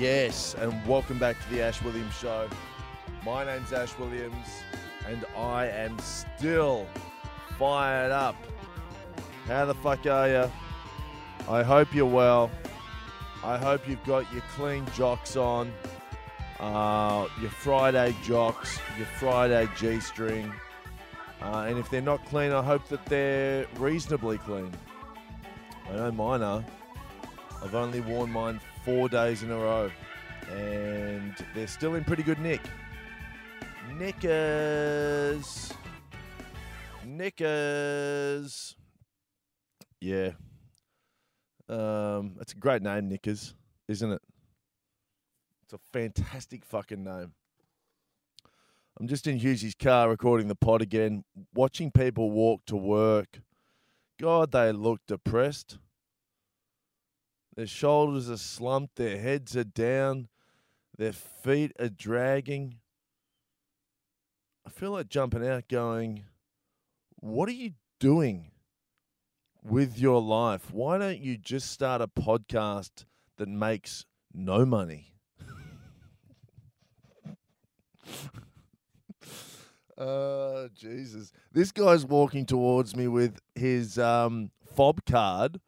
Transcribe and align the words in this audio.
and 0.00 0.86
welcome 0.86 1.18
back 1.18 1.42
to 1.42 1.50
the 1.50 1.60
Ash 1.60 1.82
Williams 1.82 2.14
Show. 2.14 2.48
My 3.24 3.44
name's 3.44 3.72
Ash 3.72 3.98
Williams, 3.98 4.46
and 5.08 5.24
I 5.36 5.66
am 5.66 5.98
still 5.98 6.86
fired 7.58 8.12
up. 8.12 8.36
How 9.48 9.64
the 9.64 9.74
fuck 9.74 10.06
are 10.06 10.28
you? 10.28 10.52
I 11.48 11.64
hope 11.64 11.92
you're 11.92 12.06
well. 12.06 12.48
I 13.42 13.58
hope 13.58 13.88
you've 13.88 14.04
got 14.04 14.32
your 14.32 14.42
clean 14.54 14.86
jocks 14.94 15.34
on, 15.34 15.72
uh, 16.60 17.26
your 17.40 17.50
Friday 17.50 18.14
jocks, 18.22 18.78
your 18.96 19.06
Friday 19.18 19.68
G 19.76 19.98
string. 19.98 20.52
Uh, 21.42 21.66
and 21.68 21.76
if 21.76 21.90
they're 21.90 22.00
not 22.00 22.24
clean, 22.26 22.52
I 22.52 22.62
hope 22.62 22.86
that 22.88 23.04
they're 23.06 23.66
reasonably 23.78 24.38
clean. 24.38 24.70
I 25.90 25.96
know 25.96 26.12
mine 26.12 26.42
are. 26.42 26.64
I've 27.64 27.74
only 27.74 28.00
worn 28.00 28.30
mine 28.30 28.60
four 28.88 29.06
days 29.06 29.42
in 29.42 29.50
a 29.50 29.54
row, 29.54 29.90
and 30.50 31.34
they're 31.54 31.66
still 31.66 31.94
in 31.96 32.04
pretty 32.04 32.22
good 32.22 32.38
nick. 32.38 32.62
Knickers. 33.98 35.70
Knickers. 37.04 38.76
Yeah. 40.00 40.30
Um, 41.68 42.36
it's 42.40 42.54
a 42.54 42.56
great 42.56 42.80
name, 42.80 43.10
Knickers, 43.10 43.54
isn't 43.88 44.10
it? 44.10 44.22
It's 45.64 45.74
a 45.74 45.80
fantastic 45.92 46.64
fucking 46.64 47.04
name. 47.04 47.34
I'm 48.98 49.06
just 49.06 49.26
in 49.26 49.38
Hughesy's 49.38 49.74
car 49.74 50.08
recording 50.08 50.48
the 50.48 50.54
pod 50.54 50.80
again, 50.80 51.24
watching 51.54 51.90
people 51.90 52.30
walk 52.30 52.62
to 52.64 52.76
work. 52.76 53.42
God, 54.18 54.52
they 54.52 54.72
look 54.72 55.00
depressed. 55.06 55.76
Their 57.58 57.66
shoulders 57.66 58.30
are 58.30 58.36
slumped, 58.36 58.94
their 58.94 59.18
heads 59.18 59.56
are 59.56 59.64
down, 59.64 60.28
their 60.96 61.12
feet 61.12 61.72
are 61.80 61.88
dragging. 61.88 62.76
I 64.64 64.70
feel 64.70 64.92
like 64.92 65.08
jumping 65.08 65.44
out 65.44 65.66
going, 65.66 66.22
What 67.16 67.48
are 67.48 67.52
you 67.52 67.72
doing 67.98 68.52
with 69.60 69.98
your 69.98 70.22
life? 70.22 70.72
Why 70.72 70.98
don't 70.98 71.18
you 71.18 71.36
just 71.36 71.72
start 71.72 72.00
a 72.00 72.06
podcast 72.06 73.06
that 73.38 73.48
makes 73.48 74.06
no 74.32 74.64
money? 74.64 75.14
uh, 79.98 80.68
Jesus. 80.76 81.32
This 81.50 81.72
guy's 81.72 82.06
walking 82.06 82.46
towards 82.46 82.94
me 82.94 83.08
with 83.08 83.40
his 83.56 83.98
um, 83.98 84.52
fob 84.76 85.04
card 85.04 85.58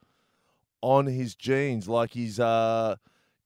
on 0.82 1.06
his 1.06 1.34
jeans 1.34 1.88
like 1.88 2.12
he's 2.12 2.40
uh, 2.40 2.96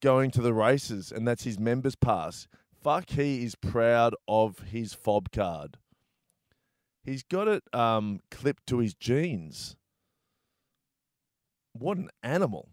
going 0.03 0.31
to 0.33 0.43
the 0.43 0.55
races 0.55 1.13
and 1.13 1.27
that's 1.27 1.45
his 1.45 1.59
members 1.59 1.97
pass. 1.97 2.47
Fuck, 2.83 3.11
he 3.11 3.45
is 3.45 3.55
proud 3.55 4.15
of 4.29 4.59
his 4.71 4.93
fob 4.93 5.31
card. 5.33 5.79
He's 7.05 7.23
got 7.23 7.49
it 7.49 7.62
um, 7.73 8.21
clipped 8.31 8.67
to 8.69 8.79
his 8.79 8.95
jeans. 8.95 9.77
What 11.73 11.99
an 11.99 12.11
animal. 12.23 12.69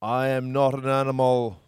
I 0.00 0.28
am 0.28 0.52
not 0.52 0.74
an 0.74 0.88
animal. 0.88 1.60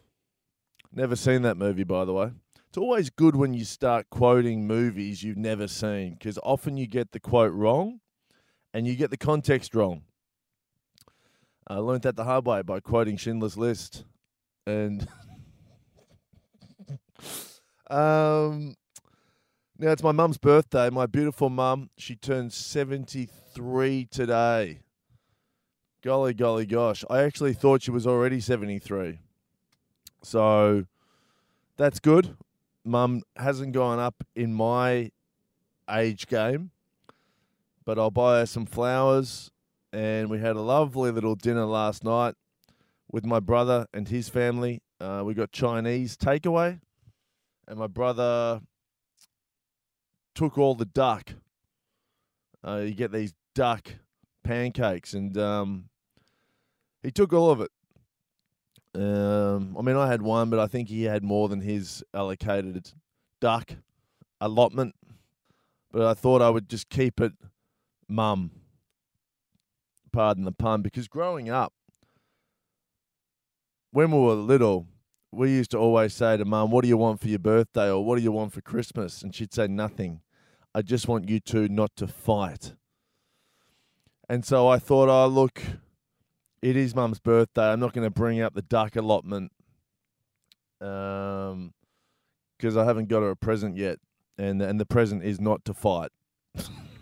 Never 0.93 1.17
seen 1.17 1.43
that 1.43 1.57
movie, 1.57 1.85
by 1.85 2.05
the 2.05 2.13
way. 2.13 2.31
It's 2.69 2.79
always 2.79 3.11
good 3.11 3.37
when 3.37 3.55
you 3.55 3.65
start 3.65 4.11
quoting 4.11 4.67
movies 4.67 5.23
you've 5.23 5.37
never 5.39 5.67
seen 5.67 6.13
because 6.13 6.39
often 6.43 6.77
you 6.77 6.87
get 6.87 7.13
the 7.13 7.21
quote 7.21 7.53
wrong 7.55 8.01
and 8.77 8.87
you 8.87 8.95
get 8.95 9.09
the 9.09 9.17
context 9.17 9.75
wrong. 9.75 10.03
I 11.67 11.77
learned 11.77 12.03
that 12.03 12.15
the 12.15 12.25
hard 12.25 12.45
way 12.45 12.61
by 12.61 12.81
quoting 12.81 13.17
Schindler's 13.17 13.57
List. 13.57 14.05
And 14.67 15.09
um, 17.89 18.75
now 19.79 19.93
it's 19.93 20.03
my 20.03 20.13
mum's 20.13 20.37
birthday. 20.37 20.91
My 20.91 21.07
beautiful 21.07 21.49
mum, 21.49 21.89
she 21.97 22.17
turns 22.17 22.55
73 22.55 24.09
today. 24.11 24.81
Golly, 26.05 26.35
golly, 26.35 26.67
gosh. 26.67 27.03
I 27.09 27.23
actually 27.23 27.55
thought 27.55 27.81
she 27.81 27.91
was 27.91 28.07
already 28.07 28.41
73. 28.41 29.21
So 30.23 30.85
that's 31.79 31.99
good. 31.99 32.37
Mum 32.85 33.23
hasn't 33.37 33.73
gone 33.73 34.01
up 34.01 34.23
in 34.35 34.53
my 34.53 35.13
age 35.91 36.27
game, 36.27 36.73
but 37.87 37.99
I'll 37.99 38.11
buy 38.11 38.41
her 38.41 38.47
some 38.47 38.67
flowers. 38.67 39.51
And 39.93 40.29
we 40.29 40.41
had 40.41 40.57
a 40.57 40.61
lovely 40.61 41.11
little 41.11 41.37
dinner 41.37 41.65
last 41.65 42.05
night 42.05 42.35
with 43.11 43.25
my 43.25 43.41
brother 43.41 43.87
and 43.95 44.09
his 44.09 44.29
family. 44.29 44.83
Uh, 45.01 45.23
we 45.25 45.33
got 45.33 45.53
Chinese 45.53 46.17
takeaway, 46.17 46.81
and 47.69 47.79
my 47.79 47.87
brother 47.87 48.61
took 50.35 50.59
all 50.59 50.75
the 50.75 50.85
duck. 50.85 51.33
Uh, 52.67 52.83
you 52.85 52.95
get 52.95 53.13
these 53.13 53.33
duck 53.55 53.89
pancakes, 54.43 55.15
and 55.15 55.39
um, 55.39 55.89
he 57.03 57.11
took 57.11 57.33
all 57.33 57.51
of 57.51 57.61
it. 57.61 57.71
Um, 58.95 59.77
I 59.79 59.83
mean, 59.83 59.97
I 59.97 60.09
had 60.09 60.23
one, 60.23 60.51
but 60.51 60.59
I 60.59 60.67
think 60.67 60.89
he 60.89 61.05
had 61.05 61.23
more 61.23 61.49
than 61.49 61.61
his 61.61 62.03
allocated 62.13 62.91
duck 63.41 63.73
allotment. 64.41 64.95
But 65.93 66.03
I 66.03 66.15
thought 66.15 66.43
I 66.43 66.51
would 66.51 66.69
just 66.69 66.89
keep 66.89 67.21
it 67.21 67.33
mum. 68.09 68.51
Pardon 70.13 70.45
the 70.45 70.53
pun, 70.53 70.83
because 70.83 71.09
growing 71.09 71.51
up, 71.51 71.73
when 73.91 74.11
we 74.11 74.19
were 74.19 74.35
little, 74.35 74.87
we 75.33 75.51
used 75.51 75.71
to 75.73 75.79
always 75.79 76.15
say 76.15 76.37
to 76.37 76.45
mum, 76.45 76.71
What 76.71 76.83
do 76.83 76.89
you 76.89 76.97
want 76.97 77.21
for 77.21 77.29
your 77.29 77.39
birthday? 77.39 77.91
or 77.91 78.05
What 78.05 78.17
do 78.17 78.23
you 78.23 78.33
want 78.33 78.53
for 78.53 78.61
Christmas? 78.61 79.23
And 79.23 79.35
she'd 79.35 79.53
say, 79.53 79.67
Nothing. 79.67 80.21
I 80.75 80.83
just 80.83 81.09
want 81.09 81.29
you 81.29 81.41
two 81.41 81.69
not 81.69 81.95
to 81.97 82.07
fight. 82.07 82.75
And 84.29 84.45
so 84.45 84.69
I 84.69 84.79
thought, 84.79 85.09
Oh, 85.09 85.27
look, 85.29 85.63
it 86.63 86.77
is 86.77 86.95
mum's 86.95 87.21
birthday. 87.21 87.73
I'm 87.73 87.81
not 87.81 87.93
going 87.93 88.07
to 88.07 88.11
bring 88.11 88.41
up 88.41 88.55
the 88.55 88.63
duck 88.63 88.97
allotment 88.97 89.53
um, 90.81 91.73
because 92.59 92.77
I 92.77 92.85
haven't 92.85 93.09
got 93.09 93.21
her 93.21 93.31
a 93.31 93.37
present 93.37 93.77
yet. 93.77 93.99
And, 94.39 94.61
and 94.61 94.79
the 94.79 94.87
present 94.87 95.25
is 95.25 95.41
not 95.41 95.65
to 95.65 95.75
fight. 95.75 96.11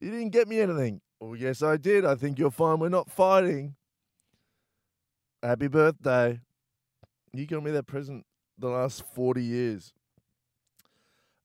you 0.00 0.10
didn't 0.10 0.30
get 0.30 0.48
me 0.48 0.60
anything. 0.60 1.00
Oh, 1.20 1.34
yes, 1.34 1.62
I 1.62 1.76
did. 1.76 2.04
I 2.04 2.14
think 2.14 2.38
you'll 2.38 2.50
find 2.50 2.80
we're 2.80 2.88
not 2.88 3.10
fighting. 3.10 3.76
Happy 5.42 5.68
birthday. 5.68 6.40
You 7.32 7.46
got 7.46 7.62
me 7.62 7.70
that 7.72 7.86
present 7.86 8.24
the 8.58 8.68
last 8.68 9.04
40 9.14 9.42
years. 9.42 9.92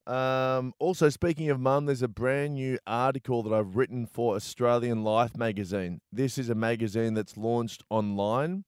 Um, 0.06 0.72
also, 0.78 1.08
speaking 1.08 1.50
of 1.50 1.60
mum, 1.60 1.86
there's 1.86 2.02
a 2.02 2.08
brand 2.08 2.54
new 2.54 2.78
article 2.86 3.42
that 3.44 3.54
I've 3.54 3.76
written 3.76 4.06
for 4.06 4.34
Australian 4.34 5.04
Life 5.04 5.36
magazine. 5.36 6.00
This 6.12 6.36
is 6.38 6.48
a 6.48 6.54
magazine 6.54 7.14
that's 7.14 7.36
launched 7.36 7.84
online, 7.90 8.64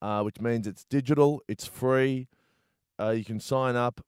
uh, 0.00 0.22
which 0.22 0.40
means 0.40 0.66
it's 0.66 0.84
digital, 0.84 1.42
it's 1.48 1.66
free. 1.66 2.28
Uh, 2.98 3.10
you 3.10 3.24
can 3.24 3.40
sign 3.40 3.76
up. 3.76 4.00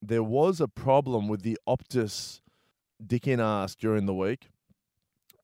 There 0.00 0.22
was 0.22 0.60
a 0.60 0.68
problem 0.68 1.28
with 1.28 1.42
the 1.42 1.58
Optus 1.68 2.40
dick 3.06 3.26
in 3.26 3.40
ass 3.40 3.74
during 3.74 4.06
the 4.06 4.14
week. 4.14 4.48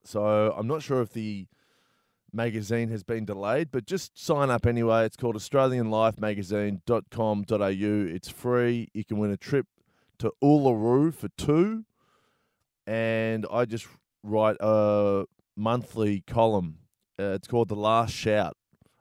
So 0.05 0.55
I'm 0.57 0.67
not 0.67 0.83
sure 0.83 1.03
if 1.03 1.13
the 1.13 1.47
magazine 2.33 2.89
has 2.91 3.03
been 3.03 3.25
delayed, 3.25 3.71
but 3.71 3.87
just 3.87 4.19
sign 4.19 4.51
up 4.51 4.67
anyway. 4.67 5.05
It's 5.05 5.17
called 5.17 5.37
AustralianLifeMagazine.com.au. 5.37 8.15
It's 8.15 8.29
free. 8.29 8.89
You 8.95 9.05
can 9.05 9.19
win 9.19 9.31
a 9.31 9.37
trip 9.37 9.67
to 10.19 10.33
Uluru 10.43 11.15
for 11.15 11.29
two. 11.37 11.85
And 12.87 13.47
I 13.51 13.67
just 13.67 13.87
write 14.23 14.57
a 14.61 15.25
monthly 15.57 16.23
column. 16.27 16.79
Uh, 17.19 17.33
it's 17.35 17.49
called 17.49 17.69
The 17.69 17.77
Last 17.77 18.15
Shout. 18.15 18.57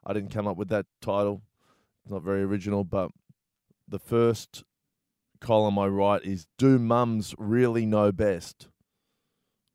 I 0.06 0.14
didn't 0.14 0.32
come 0.32 0.48
up 0.48 0.58
with 0.58 0.70
that 0.70 0.86
title. 1.02 1.42
It's 2.04 2.12
not 2.12 2.24
very 2.24 2.44
original, 2.44 2.84
but 2.84 3.12
the 3.88 4.00
first 4.00 4.64
column 5.40 5.80
I 5.80 5.88
write 5.88 6.24
is 6.24 6.48
Do 6.58 6.80
Mums 6.80 7.36
Really 7.38 7.86
Know 7.86 8.12
Best? 8.12 8.68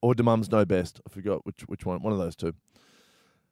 Or 0.03 0.15
Do 0.15 0.23
Mums 0.23 0.51
Know 0.51 0.65
Best? 0.65 1.01
I 1.07 1.11
forgot 1.11 1.45
which 1.45 1.63
which 1.63 1.87
one. 1.87 2.03
One 2.03 2.13
of 2.13 2.19
those 2.19 2.37
two. 2.37 2.55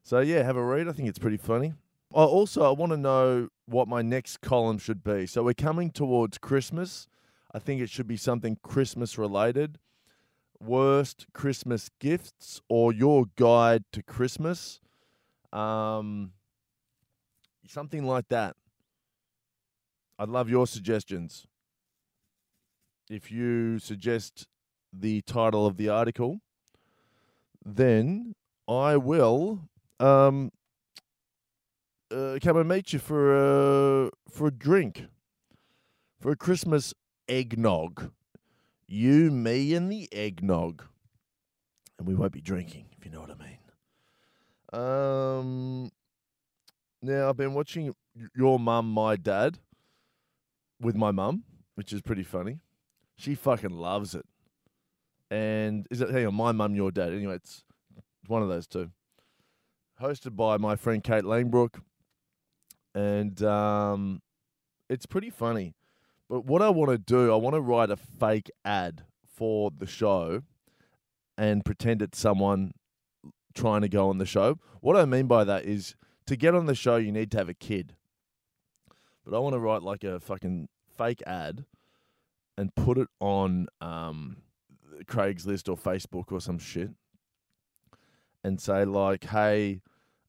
So 0.03 0.20
yeah, 0.20 0.43
have 0.43 0.56
a 0.56 0.64
read. 0.64 0.88
I 0.88 0.93
think 0.93 1.09
it's 1.09 1.19
pretty 1.19 1.37
funny. 1.37 1.75
Oh, 2.14 2.26
also, 2.26 2.62
I 2.62 2.70
want 2.73 2.93
to 2.93 2.99
know 2.99 3.49
what 3.67 3.88
my 3.88 4.03
next 4.03 4.43
column 4.43 4.79
should 4.79 5.03
be. 5.03 5.26
So 5.26 5.43
we're 5.43 5.55
coming 5.55 5.91
towards 5.91 6.37
Christmas. 6.37 7.09
I 7.55 7.59
think 7.59 7.81
it 7.81 7.88
should 7.88 8.06
be 8.06 8.17
something 8.17 8.58
Christmas 8.62 9.17
related. 9.17 9.79
Worst 10.61 11.26
Christmas 11.32 11.91
gifts 12.00 12.61
or 12.69 12.93
your 12.93 13.26
guide 13.37 13.85
to 13.93 14.03
Christmas. 14.03 14.81
Um, 15.53 16.32
something 17.67 18.05
like 18.05 18.29
that. 18.29 18.56
I'd 20.19 20.29
love 20.29 20.50
your 20.50 20.67
suggestions. 20.67 21.47
If 23.12 23.31
you 23.31 23.79
suggest 23.79 24.47
the 24.91 25.20
title 25.20 25.67
of 25.67 25.76
the 25.76 25.91
article, 25.91 26.41
then 27.62 28.35
I 28.67 28.97
will 28.97 29.69
um, 30.00 30.50
uh, 32.11 32.38
come 32.43 32.56
and 32.56 32.67
meet 32.67 32.94
you 32.94 32.99
for 32.99 34.06
a 34.06 34.11
for 34.31 34.47
a 34.47 34.50
drink, 34.50 35.09
for 36.23 36.32
a 36.32 36.37
Christmas 36.37 36.94
eggnog. 37.29 38.12
You, 38.88 39.31
me, 39.31 39.75
and 39.75 39.93
the 39.93 40.08
eggnog, 40.11 40.82
and 41.99 42.08
we 42.08 42.15
won't 42.15 42.32
be 42.32 42.41
drinking, 42.41 42.87
if 42.97 43.05
you 43.05 43.11
know 43.11 43.20
what 43.20 43.31
I 43.31 43.35
mean. 43.44 43.58
Um, 44.73 45.91
now 47.03 47.29
I've 47.29 47.37
been 47.37 47.53
watching 47.53 47.94
your 48.35 48.58
mum, 48.58 48.91
my 48.91 49.17
dad, 49.17 49.58
with 50.81 50.97
my 50.97 51.11
mum, 51.11 51.44
which 51.75 51.93
is 51.93 52.00
pretty 52.00 52.23
funny. 52.23 52.61
She 53.23 53.37
fucking 53.37 53.71
loves 53.71 54.17
it. 54.17 54.27
And 55.31 55.87
is 55.93 56.01
it 56.01 56.11
hang 56.11 56.27
on, 56.27 56.35
my 56.35 56.51
mum, 56.51 56.75
your 56.75 56.91
dad? 56.91 57.13
Anyway, 57.13 57.37
it's 57.37 57.63
one 58.27 58.43
of 58.43 58.49
those 58.49 58.67
two. 58.67 58.91
Hosted 60.01 60.35
by 60.35 60.57
my 60.57 60.75
friend 60.75 61.05
Kate 61.05 61.23
Langbroek. 61.23 61.81
And 62.97 63.41
um, 63.45 64.23
it's 64.91 65.07
pretty 65.07 65.31
funny. 65.31 65.77
But 66.29 66.47
what 66.47 66.63
I 66.63 66.71
want 66.71 66.91
to 66.91 66.99
do, 66.99 67.33
I 67.33 67.37
want 67.37 67.55
to 67.55 67.61
write 67.61 67.91
a 67.91 67.97
fake 67.97 68.51
ad 68.65 69.05
for 69.25 69.71
the 69.71 69.87
show 69.87 70.43
and 71.39 71.65
pretend 71.65 72.03
it's 72.03 72.19
someone 72.19 72.73
trying 73.55 73.83
to 73.83 73.89
go 73.89 74.09
on 74.09 74.19
the 74.19 74.27
show. 74.27 74.59
What 74.81 74.97
I 74.97 75.05
mean 75.05 75.29
by 75.29 75.45
that 75.45 75.65
is 75.65 75.95
to 76.27 76.35
get 76.35 76.57
on 76.57 76.67
the 76.67 76.75
show, 76.75 76.97
you 76.97 77.13
need 77.13 77.31
to 77.31 77.39
have 77.39 77.49
a 77.49 77.55
kid. 77.55 77.95
But 79.25 79.37
I 79.37 79.39
want 79.39 79.53
to 79.53 79.61
write 79.61 79.83
like 79.83 80.03
a 80.03 80.19
fucking 80.19 80.69
fake 80.99 81.23
ad 81.25 81.67
and 82.57 82.75
put 82.75 82.99
it 82.99 83.09
on 83.21 83.67
um, 83.81 84.39
Craigslist 85.05 85.69
or 85.69 85.77
Facebook 85.77 86.31
or 86.31 86.41
some 86.41 86.59
shit 86.59 86.91
and 88.45 88.61
say 88.61 88.85
like, 88.85 89.25
"Hey, 89.25 89.81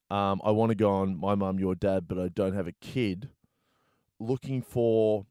um, 0.10 0.42
I 0.44 0.52
want 0.52 0.70
to 0.70 0.76
go 0.76 0.92
on 0.92 1.18
my 1.20 1.36
mum, 1.36 1.60
your 1.60 1.76
dad, 1.76 2.08
but 2.08 2.20
I 2.20 2.28
don't 2.28 2.54
have 2.54 2.68
a 2.68 2.74
kid. 2.74 3.30
Looking 4.20 4.62
for 4.62 5.26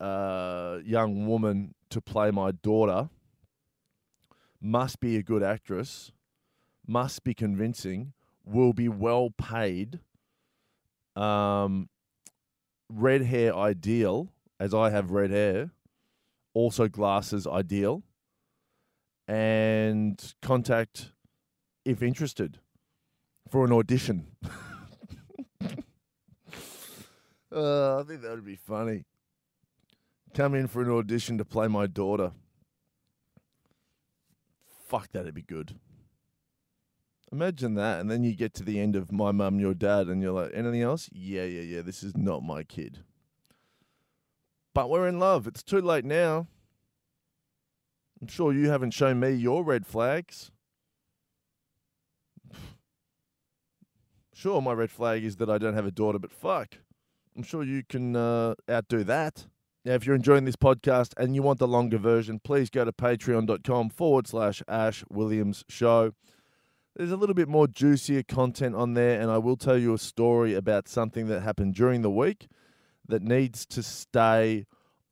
a 0.00 0.80
young 0.84 1.26
woman 1.26 1.74
to 1.90 2.00
play 2.00 2.30
my 2.30 2.50
daughter. 2.50 3.10
Must 4.60 5.00
be 5.00 5.16
a 5.16 5.22
good 5.22 5.42
actress. 5.42 6.12
Must 6.86 7.22
be 7.24 7.34
convincing. 7.34 8.14
Will 8.44 8.72
be 8.72 8.88
well 8.88 9.30
paid. 9.36 10.00
Um, 11.14 11.88
red 12.88 13.22
hair 13.22 13.54
ideal, 13.54 14.28
as 14.58 14.72
I 14.72 14.90
have 14.90 15.10
red 15.10 15.30
hair. 15.30 15.70
Also 16.54 16.88
glasses 16.88 17.46
ideal. 17.46 18.02
And 19.28 20.34
contact 20.42 21.12
if 21.84 22.02
interested 22.02 22.58
for 23.50 23.64
an 23.64 23.72
audition. 23.72 24.26
uh, 27.54 28.00
I 28.00 28.02
think 28.02 28.22
that 28.22 28.30
would 28.30 28.44
be 28.44 28.56
funny. 28.56 29.04
Come 30.34 30.54
in 30.54 30.66
for 30.66 30.82
an 30.82 30.90
audition 30.90 31.38
to 31.38 31.44
play 31.44 31.68
my 31.68 31.86
daughter. 31.86 32.32
Fuck, 34.88 35.12
that'd 35.12 35.34
be 35.34 35.42
good. 35.42 35.78
Imagine 37.30 37.74
that, 37.74 38.00
and 38.00 38.10
then 38.10 38.22
you 38.22 38.34
get 38.34 38.54
to 38.54 38.64
the 38.64 38.78
end 38.78 38.96
of 38.96 39.10
my 39.10 39.32
mum, 39.32 39.58
your 39.58 39.74
dad, 39.74 40.08
and 40.08 40.22
you're 40.22 40.32
like, 40.32 40.50
anything 40.54 40.82
else? 40.82 41.08
Yeah, 41.12 41.44
yeah, 41.44 41.62
yeah. 41.62 41.82
This 41.82 42.02
is 42.02 42.16
not 42.16 42.42
my 42.42 42.62
kid. 42.62 43.00
But 44.74 44.90
we're 44.90 45.06
in 45.06 45.20
love. 45.20 45.46
It's 45.46 45.62
too 45.62 45.80
late 45.80 46.04
now. 46.04 46.48
I'm 48.20 48.26
sure 48.26 48.52
you 48.52 48.70
haven't 48.70 48.90
shown 48.90 49.20
me 49.20 49.30
your 49.30 49.62
red 49.62 49.86
flags. 49.86 50.50
Sure, 54.34 54.60
my 54.60 54.72
red 54.72 54.90
flag 54.90 55.22
is 55.22 55.36
that 55.36 55.48
I 55.48 55.58
don't 55.58 55.74
have 55.74 55.86
a 55.86 55.92
daughter, 55.92 56.18
but 56.18 56.32
fuck, 56.32 56.78
I'm 57.36 57.44
sure 57.44 57.62
you 57.62 57.82
can 57.88 58.16
uh, 58.16 58.54
outdo 58.68 59.04
that. 59.04 59.46
Now, 59.84 59.92
if 59.92 60.06
you're 60.06 60.16
enjoying 60.16 60.44
this 60.44 60.56
podcast 60.56 61.12
and 61.16 61.34
you 61.36 61.42
want 61.42 61.60
the 61.60 61.68
longer 61.68 61.98
version, 61.98 62.40
please 62.42 62.68
go 62.68 62.84
to 62.84 62.92
patreon.com 62.92 63.90
forward 63.90 64.26
slash 64.26 64.62
Ash 64.66 65.04
Williams 65.08 65.64
Show. 65.68 66.14
There's 66.96 67.12
a 67.12 67.16
little 67.16 67.34
bit 67.34 67.48
more 67.48 67.68
juicier 67.68 68.22
content 68.22 68.74
on 68.74 68.94
there, 68.94 69.20
and 69.20 69.30
I 69.30 69.38
will 69.38 69.56
tell 69.56 69.78
you 69.78 69.94
a 69.94 69.98
story 69.98 70.54
about 70.54 70.88
something 70.88 71.26
that 71.28 71.42
happened 71.42 71.74
during 71.74 72.02
the 72.02 72.10
week 72.10 72.48
that 73.08 73.22
needs 73.22 73.66
to 73.66 73.82
stay 73.82 74.66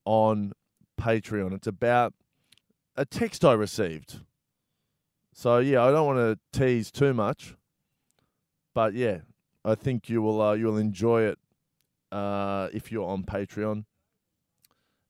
on 0.04 0.52
Patreon. 1.00 1.52
It's 1.52 1.66
about 1.66 2.14
a 2.96 3.04
text 3.04 3.44
I 3.44 3.52
received. 3.54 4.20
So, 5.34 5.58
yeah, 5.58 5.84
I 5.84 5.90
don't 5.90 6.06
want 6.06 6.18
to 6.18 6.58
tease 6.58 6.90
too 6.90 7.14
much. 7.14 7.54
But 8.74 8.94
yeah, 8.94 9.18
I 9.64 9.74
think 9.74 10.08
you 10.08 10.22
will 10.22 10.40
uh, 10.40 10.54
you 10.54 10.66
will 10.66 10.78
enjoy 10.78 11.22
it 11.22 11.38
uh, 12.10 12.68
if 12.72 12.90
you're 12.90 13.08
on 13.08 13.24
Patreon. 13.24 13.84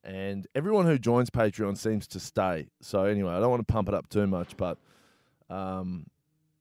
And 0.05 0.49
everyone 0.55 0.87
who 0.87 0.99
joins 0.99 1.31
Patreon 1.31 1.79
seems 1.79 2.09
to 2.09 2.19
stay. 2.19 2.69
So 2.81 3.05
anyway, 3.05 3.33
I 3.33 3.41
don't 3.41 3.51
want 3.51 3.67
to 3.67 3.73
pump 3.73 3.89
it 3.89 3.95
up 3.95 4.09
too 4.09 4.27
much, 4.27 4.57
but 4.57 4.79
um, 5.49 6.07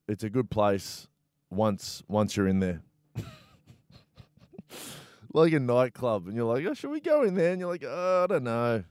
it's 0.08 0.24
a 0.24 0.30
good 0.30 0.52
place 0.52 1.08
once 1.50 2.04
once 2.08 2.38
you're 2.38 2.48
in 2.48 2.60
there. 2.60 2.82
like 5.34 5.54
a 5.54 5.60
nightclub, 5.60 6.28
and 6.28 6.36
you're 6.36 6.46
like, 6.46 6.66
"Oh, 6.66 6.74
should 6.74 6.92
we 6.92 7.00
go 7.00 7.24
in 7.24 7.36
there?" 7.36 7.52
And 7.52 7.60
you're 7.60 7.70
like, 7.70 7.84
oh, 7.86 8.24
"I 8.24 8.28
don't 8.28 8.44
know, 8.44 8.84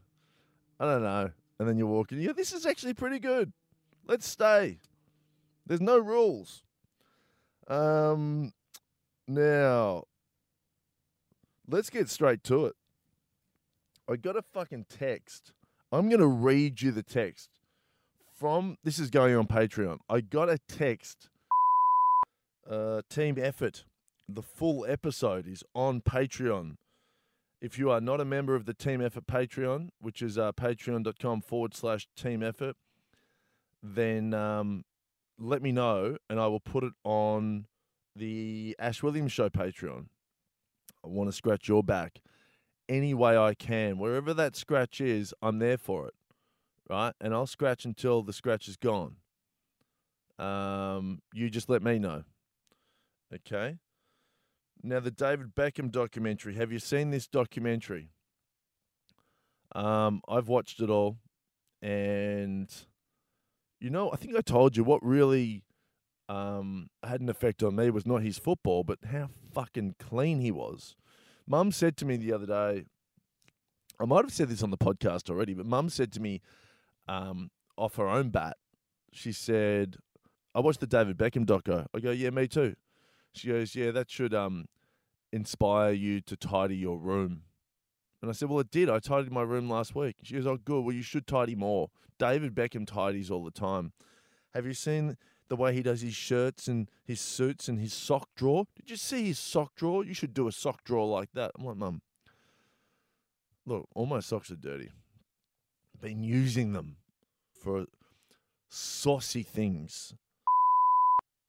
I 0.79 0.85
don't 0.85 1.03
know." 1.03 1.31
And 1.59 1.69
then 1.69 1.77
you 1.77 1.87
walk 1.87 2.11
in, 2.11 2.21
yeah, 2.21 2.33
this 2.33 2.53
is 2.53 2.65
actually 2.65 2.95
pretty 2.95 3.19
good. 3.19 3.53
Let's 4.07 4.27
stay. 4.27 4.79
There's 5.67 5.81
no 5.81 5.99
rules. 5.99 6.63
Um, 7.69 8.53
now, 9.29 10.05
let's 11.69 11.91
get 11.91 12.09
straight 12.09 12.43
to 12.45 12.67
it. 12.67 12.76
I 14.09 14.17
got 14.17 14.37
a 14.37 14.43
fucking 14.43 14.87
text. 14.88 15.53
I'm 15.93 16.09
to 16.11 16.26
read 16.26 16.81
you 16.81 16.93
the 16.93 17.03
text 17.03 17.50
from 18.41 18.79
this 18.83 18.99
is 18.99 19.11
going 19.11 19.37
on 19.37 19.47
Patreon. 19.47 19.99
I 20.09 20.23
got 20.23 20.49
a 20.49 20.59
text. 20.59 21.29
Uh, 22.69 23.03
team 23.11 23.37
effort. 23.38 23.85
The 24.33 24.43
full 24.43 24.87
episode 24.87 25.49
is 25.49 25.65
on 25.75 26.03
Patreon. 26.03 26.77
If 27.61 27.81
you 27.81 27.91
are 27.91 28.01
not 28.01 28.21
a 28.21 28.25
member 28.25 28.55
of 28.55 28.65
the 28.65 28.73
Team 28.73 29.01
Effort 29.03 29.27
Patreon, 29.27 29.89
which 30.01 30.23
is 30.23 30.39
uh, 30.39 30.53
patreon.com 30.53 31.41
forward 31.41 31.75
slash 31.75 32.07
team 32.17 32.41
effort, 32.41 32.77
then 33.83 34.33
um, 34.33 34.85
let 35.37 35.63
me 35.63 35.73
know 35.73 36.17
and 36.29 36.39
I 36.39 36.47
will 36.47 36.61
put 36.61 36.85
it 36.85 36.93
on 37.03 37.67
the 38.15 38.77
Ash 38.79 39.03
Williams 39.03 39.33
Show 39.33 39.49
Patreon. 39.49 40.07
I 41.05 41.09
want 41.09 41.29
to 41.29 41.37
scratch 41.37 41.67
your 41.67 41.83
back 41.83 42.21
any 42.89 43.15
way 43.15 43.37
I 43.37 43.55
can. 43.55 43.99
Wherever 43.99 44.33
that 44.33 44.55
scratch 44.55 45.01
is, 45.01 45.35
I'm 45.43 45.59
there 45.59 45.77
for 45.77 46.07
it. 46.07 46.15
Right? 46.89 47.15
And 47.21 47.35
I'll 47.35 47.49
scratch 47.49 47.85
until 47.85 48.23
the 48.23 48.33
scratch 48.33 48.69
is 48.69 48.77
gone. 48.77 49.17
Um, 50.39 51.21
you 51.35 51.51
just 51.51 51.69
let 51.69 51.83
me 51.83 51.99
know. 51.99 52.23
Okay? 53.35 53.79
Now, 54.83 55.01
the 55.01 55.11
David 55.11 55.55
Beckham 55.55 55.91
documentary. 55.91 56.55
Have 56.55 56.73
you 56.73 56.79
seen 56.79 57.11
this 57.11 57.27
documentary? 57.27 58.11
Um, 59.75 60.23
I've 60.29 60.49
watched 60.49 60.81
it 60.81 60.91
all. 60.91 61.19
And 61.83 62.71
you 63.81 63.91
know, 63.91 64.13
I 64.13 64.17
think 64.17 64.37
I 64.37 64.43
told 64.43 64.77
you 64.77 64.85
what 64.85 65.03
really 65.03 65.65
um, 66.29 66.89
had 67.03 67.21
an 67.21 67.29
effect 67.29 67.63
on 67.63 67.75
me 67.77 67.91
was 67.91 68.07
not 68.07 68.23
his 68.23 68.39
football, 68.39 68.85
but 68.85 68.99
how 69.11 69.31
fucking 69.53 69.97
clean 69.99 70.41
he 70.41 70.51
was. 70.51 70.95
Mum 71.47 71.73
said 71.73 71.97
to 71.97 72.05
me 72.05 72.17
the 72.17 72.33
other 72.33 72.47
day, 72.47 72.85
I 73.99 74.05
might 74.05 74.25
have 74.25 74.33
said 74.33 74.49
this 74.49 74.63
on 74.63 74.71
the 74.71 74.79
podcast 74.79 75.29
already, 75.29 75.55
but 75.55 75.67
Mum 75.67 75.89
said 75.89 76.13
to 76.13 76.21
me 76.21 76.43
um, 77.09 77.51
off 77.77 77.97
her 77.97 78.09
own 78.09 78.29
bat, 78.29 78.57
she 79.13 79.33
said, 79.33 79.97
I 80.55 80.61
watched 80.61 80.81
the 80.81 80.87
David 80.87 81.17
Beckham 81.17 81.47
doco. 81.47 81.87
I 81.95 82.01
go, 82.01 82.11
yeah, 82.11 82.31
me 82.31 82.47
too. 82.47 82.77
She 83.35 83.49
goes, 83.49 83.75
yeah, 83.75 83.91
that 83.93 84.11
should 84.11 84.35
um, 84.35 84.67
inspire 85.33 85.93
you 85.93 86.21
to 86.23 86.37
tidy 86.37 86.77
your 86.77 86.99
room. 86.99 87.43
And 88.23 88.31
I 88.31 88.35
said, 88.35 88.49
Well, 88.49 88.61
it 88.61 88.71
did. 88.71 88.91
I 88.91 88.99
tidied 88.99 89.33
my 89.33 89.43
room 89.43 89.71
last 89.71 89.95
week. 89.95 90.17
She 90.23 90.35
goes, 90.35 90.47
Oh, 90.47 90.59
good. 90.59 90.85
Well, 90.85 90.95
you 90.95 91.03
should 91.03 91.27
tidy 91.27 91.55
more. 91.55 91.91
David 92.19 92.55
Beckham 92.55 92.87
tidies 92.87 93.31
all 93.31 93.45
the 93.45 93.51
time. 93.51 93.93
Have 94.53 94.67
you 94.67 94.75
seen 94.75 95.17
the 95.49 95.57
way 95.57 95.73
he 95.73 95.83
does 95.83 96.03
his 96.03 96.15
shirts 96.15 96.69
and 96.69 96.89
his 97.05 97.21
suits 97.21 97.69
and 97.69 97.81
his 97.81 97.95
sock 97.95 98.29
drawer? 98.37 98.67
Did 98.77 98.91
you 98.91 98.97
see 98.97 99.27
his 99.27 99.39
sock 99.39 99.75
drawer? 99.75 100.05
You 100.05 100.13
should 100.13 100.35
do 100.35 100.49
a 100.49 100.53
sock 100.53 100.85
drawer 100.85 101.07
like 101.07 101.31
that. 101.33 101.53
I'm 101.59 101.65
like, 101.65 101.77
Mum, 101.77 102.03
look, 103.65 103.89
all 103.95 104.07
my 104.07 104.21
socks 104.21 104.51
are 104.51 104.57
dirty. 104.57 104.91
I've 105.95 106.03
been 106.03 106.23
using 106.23 106.73
them 106.73 106.97
for 107.53 107.87
saucy 108.69 109.43
things. 109.43 110.15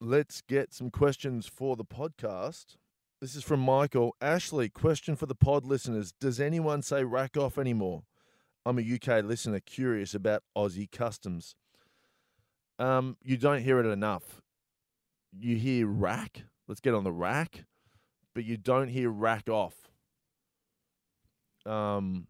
Let's 0.04 0.42
get 0.42 0.74
some 0.74 0.90
questions 0.90 1.46
for 1.46 1.76
the 1.76 1.86
podcast. 1.86 2.78
This 3.22 3.36
is 3.36 3.44
from 3.44 3.60
Michael. 3.60 4.16
Ashley, 4.20 4.68
question 4.68 5.16
for 5.16 5.28
the 5.28 5.36
pod 5.36 5.64
listeners. 5.64 6.12
Does 6.20 6.40
anyone 6.40 6.82
say 6.82 7.04
rack 7.04 7.38
off 7.38 7.60
anymore? 7.60 8.02
I'm 8.66 8.80
a 8.80 8.82
UK 8.82 9.24
listener 9.24 9.60
curious 9.60 10.16
about 10.16 10.42
Aussie 10.58 10.92
customs. 10.92 11.54
Um, 12.80 13.16
you 13.22 13.38
don't 13.38 13.62
hear 13.62 13.80
it 13.80 13.86
enough. 13.86 14.42
you 15.40 15.56
hear 15.58 15.86
rack. 15.86 16.46
Let's 16.68 16.82
get 16.82 16.96
on 16.96 17.04
the 17.04 17.12
rack, 17.12 17.66
but 18.34 18.44
you 18.44 18.58
don't 18.58 18.88
hear 18.88 19.12
rack 19.12 19.48
off. 19.50 19.92
Um, 21.64 22.26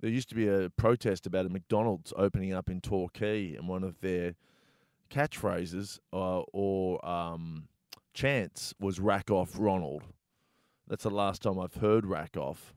there 0.00 0.08
used 0.10 0.30
to 0.30 0.34
be 0.34 0.48
a 0.48 0.70
protest 0.70 1.26
about 1.26 1.44
a 1.44 1.50
McDonald's 1.50 2.14
opening 2.16 2.54
up 2.54 2.70
in 2.70 2.80
Torquay, 2.80 3.54
and 3.56 3.68
one 3.68 3.84
of 3.84 4.00
their 4.00 4.36
catchphrases 5.14 5.98
uh, 6.12 6.40
or 6.52 7.04
um, 7.06 7.68
chants 8.12 8.74
was 8.80 8.98
"Rack 9.00 9.30
off, 9.30 9.52
Ronald." 9.56 10.02
That's 10.88 11.04
the 11.04 11.10
last 11.10 11.42
time 11.42 11.58
I've 11.58 11.76
heard 11.76 12.06
"Rack 12.06 12.36
off." 12.36 12.74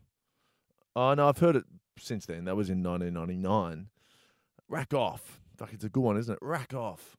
Oh 0.96 1.13
no, 1.13 1.29
I've 1.29 1.39
heard 1.39 1.56
it 1.56 1.65
since 2.00 2.25
then. 2.25 2.46
That 2.46 2.56
was 2.56 2.70
in 2.70 2.84
1999. 2.84 3.89
Rack 4.70 4.94
off. 4.94 5.39
Fuck, 5.58 5.74
it's 5.74 5.84
a 5.84 5.89
good 5.89 6.03
one, 6.03 6.17
isn't 6.17 6.34
it? 6.34 6.39
Rack 6.41 6.74
off. 6.74 7.17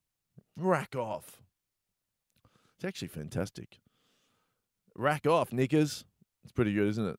Rack 0.57 0.95
off. 0.95 1.43
It's 2.77 2.85
actually 2.85 3.09
fantastic. 3.09 3.81
Rack 4.95 5.27
off, 5.27 5.53
Nickers. 5.53 6.05
It's 6.45 6.53
pretty 6.53 6.73
good, 6.73 6.89
isn't 6.89 7.07
it? 7.07 7.19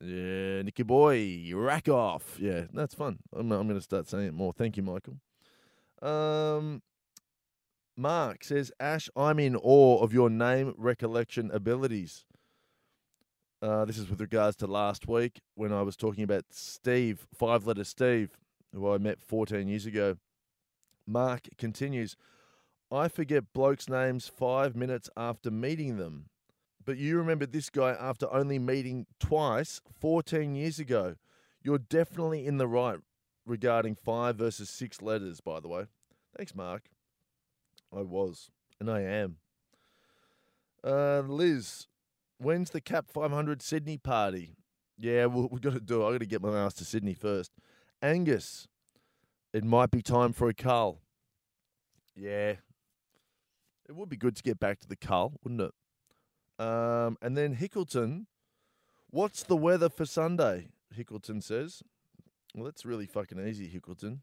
Yeah, 0.00 0.62
Nicky 0.62 0.82
boy, 0.82 1.52
rack 1.54 1.88
off. 1.88 2.36
Yeah, 2.40 2.64
that's 2.72 2.94
fun. 2.94 3.18
I'm, 3.32 3.52
I'm 3.52 3.68
going 3.68 3.78
to 3.78 3.82
start 3.82 4.08
saying 4.08 4.26
it 4.26 4.34
more. 4.34 4.52
Thank 4.52 4.76
you, 4.76 4.82
Michael. 4.82 5.18
Um, 6.02 6.82
Mark 7.96 8.42
says, 8.42 8.72
Ash, 8.80 9.08
I'm 9.14 9.38
in 9.38 9.56
awe 9.56 10.02
of 10.02 10.12
your 10.12 10.28
name 10.28 10.74
recollection 10.76 11.50
abilities. 11.52 12.24
Uh, 13.62 13.84
this 13.84 13.96
is 13.96 14.10
with 14.10 14.20
regards 14.20 14.56
to 14.56 14.66
last 14.66 15.06
week 15.06 15.40
when 15.54 15.72
I 15.72 15.82
was 15.82 15.96
talking 15.96 16.24
about 16.24 16.46
Steve, 16.50 17.28
five 17.32 17.64
letter 17.64 17.84
Steve, 17.84 18.36
who 18.74 18.90
I 18.90 18.98
met 18.98 19.20
14 19.20 19.68
years 19.68 19.86
ago. 19.86 20.16
Mark 21.06 21.42
continues, 21.58 22.16
I 22.90 23.06
forget 23.06 23.52
blokes' 23.52 23.88
names 23.88 24.26
five 24.26 24.74
minutes 24.74 25.08
after 25.16 25.50
meeting 25.50 25.96
them. 25.96 26.26
But 26.84 26.96
you 26.96 27.16
remember 27.16 27.46
this 27.46 27.70
guy 27.70 27.90
after 27.92 28.32
only 28.32 28.58
meeting 28.58 29.06
twice 29.20 29.80
14 30.00 30.56
years 30.56 30.80
ago. 30.80 31.14
You're 31.62 31.78
definitely 31.78 32.44
in 32.44 32.58
the 32.58 32.66
right 32.66 32.98
regarding 33.46 33.94
five 33.94 34.36
versus 34.36 34.70
six 34.70 35.02
letters, 35.02 35.40
by 35.40 35.60
the 35.60 35.68
way. 35.68 35.86
Thanks, 36.36 36.54
Mark. 36.54 36.84
I 37.94 38.00
was, 38.00 38.50
and 38.80 38.90
I 38.90 39.02
am. 39.02 39.36
Uh, 40.84 41.20
Liz, 41.20 41.86
when's 42.38 42.70
the 42.70 42.80
Cap 42.80 43.06
500 43.08 43.62
Sydney 43.62 43.98
party? 43.98 44.56
Yeah, 44.96 45.26
well, 45.26 45.48
we've 45.52 45.60
got 45.60 45.74
to 45.74 45.80
do 45.80 46.02
it. 46.02 46.06
I've 46.06 46.14
got 46.14 46.20
to 46.20 46.26
get 46.26 46.42
my 46.42 46.58
ass 46.58 46.74
to 46.74 46.84
Sydney 46.84 47.14
first. 47.14 47.52
Angus, 48.00 48.66
it 49.52 49.64
might 49.64 49.90
be 49.90 50.02
time 50.02 50.32
for 50.32 50.48
a 50.48 50.54
cull. 50.54 51.00
Yeah. 52.16 52.54
It 53.88 53.96
would 53.96 54.08
be 54.08 54.16
good 54.16 54.36
to 54.36 54.42
get 54.42 54.58
back 54.58 54.80
to 54.80 54.88
the 54.88 54.96
cull, 54.96 55.34
wouldn't 55.42 55.60
it? 55.60 56.64
Um, 56.64 57.18
and 57.20 57.36
then 57.36 57.56
Hickleton, 57.56 58.26
what's 59.10 59.42
the 59.42 59.56
weather 59.56 59.88
for 59.88 60.06
Sunday? 60.06 60.68
Hickleton 60.96 61.42
says. 61.42 61.82
Well, 62.54 62.64
that's 62.64 62.84
really 62.84 63.06
fucking 63.06 63.44
easy, 63.46 63.68
Hickleton. 63.68 64.18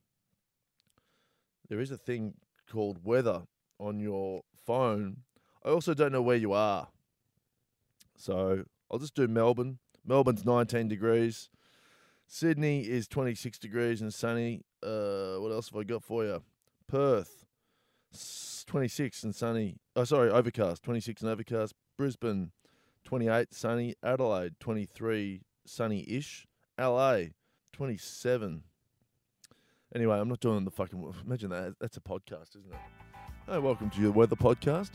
There 1.67 1.79
is 1.79 1.91
a 1.91 1.98
thing 1.98 2.36
called 2.71 3.03
weather 3.03 3.43
on 3.79 4.00
your 4.00 4.43
phone. 4.65 5.17
I 5.63 5.69
also 5.69 5.93
don't 5.93 6.12
know 6.12 6.21
where 6.21 6.38
you 6.38 6.53
are. 6.53 6.88
So 8.15 8.63
I'll 8.91 9.00
just 9.00 9.15
do 9.15 9.27
Melbourne. 9.27 9.79
Melbourne's 10.05 10.45
19 10.45 10.88
degrees. 10.88 11.50
Sydney 12.27 12.81
is 12.81 13.07
26 13.07 13.57
degrees 13.57 14.01
and 14.01 14.13
sunny. 14.13 14.62
Uh, 14.83 15.38
what 15.38 15.51
else 15.51 15.69
have 15.69 15.79
I 15.79 15.83
got 15.83 16.03
for 16.03 16.24
you? 16.24 16.43
Perth, 16.88 17.45
26 18.67 19.24
and 19.24 19.36
sunny. 19.36 19.77
Oh, 19.95 20.03
sorry, 20.03 20.29
overcast. 20.29 20.83
26 20.83 21.21
and 21.21 21.31
overcast. 21.31 21.74
Brisbane, 21.98 22.51
28 23.03 23.53
sunny. 23.53 23.95
Adelaide, 24.03 24.53
23 24.59 25.41
sunny-ish. 25.65 26.45
LA, 26.79 27.24
27. 27.79 28.62
Anyway, 29.95 30.19
I'm 30.19 30.27
not 30.27 30.41
doing 30.41 30.65
the 30.65 30.69
fucking. 30.69 31.13
Imagine 31.25 31.51
that. 31.51 31.75
That's 31.79 31.95
a 31.95 32.01
podcast, 32.01 32.50
isn't 32.57 32.74
it? 32.74 32.79
Hey, 33.50 33.57
welcome 33.57 33.89
to 33.91 34.01
your 34.01 34.12
weather 34.12 34.36
podcast. 34.36 34.91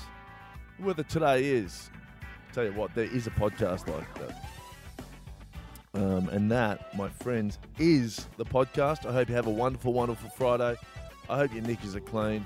The 0.78 0.84
weather 0.84 1.02
today 1.02 1.46
is. 1.46 1.90
Tell 2.52 2.62
you 2.62 2.74
what, 2.74 2.94
there 2.94 3.06
is 3.06 3.26
a 3.26 3.30
podcast 3.30 3.88
like 3.88 4.14
that. 4.18 4.44
Um, 5.94 6.28
and 6.28 6.50
that, 6.50 6.94
my 6.94 7.08
friends, 7.08 7.58
is 7.78 8.26
the 8.36 8.44
podcast. 8.44 9.08
I 9.08 9.14
hope 9.14 9.30
you 9.30 9.34
have 9.34 9.46
a 9.46 9.50
wonderful, 9.50 9.94
wonderful 9.94 10.28
Friday. 10.28 10.76
I 11.30 11.38
hope 11.38 11.54
your 11.54 11.62
knickers 11.62 11.96
are 11.96 12.00
clean. 12.00 12.44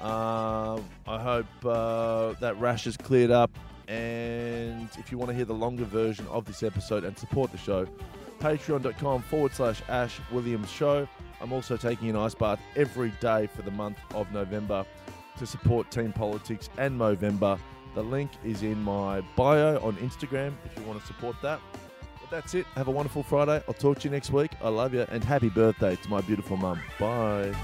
Uh, 0.00 0.78
I 1.08 1.18
hope 1.18 1.46
uh, 1.64 2.34
that 2.34 2.56
rash 2.60 2.86
is 2.86 2.96
cleared 2.96 3.32
up. 3.32 3.50
And 3.88 4.88
if 4.98 5.10
you 5.10 5.18
want 5.18 5.30
to 5.30 5.34
hear 5.34 5.46
the 5.46 5.52
longer 5.52 5.84
version 5.84 6.28
of 6.28 6.44
this 6.44 6.62
episode 6.62 7.02
and 7.02 7.18
support 7.18 7.50
the 7.50 7.58
show, 7.58 7.88
patreon.com 8.44 9.22
forward 9.22 9.52
slash 9.54 9.80
Ash 9.88 10.20
Williams 10.30 10.70
Show. 10.70 11.08
I'm 11.40 11.50
also 11.50 11.78
taking 11.78 12.10
an 12.10 12.16
ice 12.16 12.34
bath 12.34 12.60
every 12.76 13.10
day 13.20 13.46
for 13.46 13.62
the 13.62 13.70
month 13.70 13.96
of 14.14 14.30
November 14.32 14.84
to 15.38 15.46
support 15.46 15.90
Team 15.90 16.12
Politics 16.12 16.68
and 16.76 16.98
Movember. 16.98 17.58
The 17.94 18.02
link 18.02 18.30
is 18.44 18.62
in 18.62 18.82
my 18.82 19.22
bio 19.34 19.78
on 19.80 19.96
Instagram 19.96 20.52
if 20.66 20.76
you 20.76 20.84
want 20.84 21.00
to 21.00 21.06
support 21.06 21.36
that. 21.42 21.58
But 22.20 22.30
that's 22.30 22.54
it. 22.54 22.66
Have 22.74 22.88
a 22.88 22.90
wonderful 22.90 23.22
Friday. 23.22 23.62
I'll 23.66 23.74
talk 23.74 24.00
to 24.00 24.08
you 24.08 24.10
next 24.10 24.30
week. 24.30 24.50
I 24.62 24.68
love 24.68 24.92
you 24.92 25.06
and 25.10 25.24
happy 25.24 25.48
birthday 25.48 25.96
to 25.96 26.08
my 26.10 26.20
beautiful 26.20 26.58
mum. 26.58 26.80
Bye. 27.00 27.54